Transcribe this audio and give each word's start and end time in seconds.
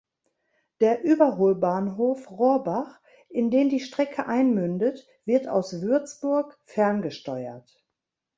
Der 0.79 1.03
Überholbahnhof 1.03 2.31
Rohrbach, 2.31 2.99
in 3.29 3.51
den 3.51 3.69
die 3.69 3.79
Strecke 3.79 4.25
einmündet, 4.25 5.07
wird 5.25 5.47
aus 5.47 5.83
Würzburg 5.83 6.57
ferngesteuert. 6.65 7.83